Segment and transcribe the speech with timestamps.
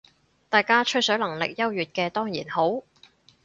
[0.49, 2.81] 大家吹水能力優越嘅當然好